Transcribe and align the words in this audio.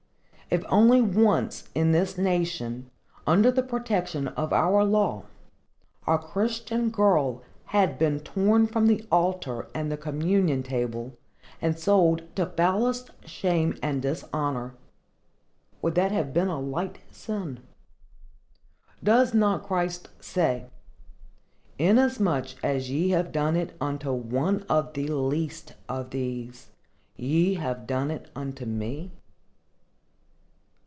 If 0.53 0.65
only 0.67 1.01
once 1.01 1.69
in 1.73 1.93
this 1.93 2.17
nation, 2.17 2.91
under 3.25 3.49
the 3.51 3.63
protection 3.63 4.27
of 4.27 4.51
our 4.51 4.83
law, 4.83 5.23
a 6.05 6.19
Christian 6.19 6.89
girl 6.89 7.41
had 7.67 7.97
been 7.97 8.19
torn 8.19 8.67
from 8.67 8.87
the 8.87 9.07
altar 9.09 9.67
and 9.73 9.89
the 9.89 9.95
communion 9.95 10.61
table, 10.61 11.17
and 11.61 11.79
sold 11.79 12.23
to 12.35 12.45
foulest 12.45 13.11
shame 13.25 13.77
and 13.81 14.01
dishonor, 14.01 14.75
would 15.81 15.95
that 15.95 16.11
have 16.11 16.33
been 16.33 16.49
a 16.49 16.59
light 16.59 16.99
sin? 17.11 17.61
Does 19.01 19.33
not 19.33 19.63
Christ 19.63 20.09
say, 20.19 20.65
"Inasmuch 21.79 22.61
as 22.61 22.89
ye 22.91 23.11
have 23.11 23.31
done 23.31 23.55
it 23.55 23.73
unto 23.79 24.11
one 24.11 24.63
of 24.63 24.95
the 24.95 25.07
least 25.07 25.75
of 25.87 26.09
these, 26.09 26.71
ye 27.15 27.53
have 27.53 27.87
done 27.87 28.11
it 28.11 28.29
unto 28.35 28.65
me"? 28.65 29.11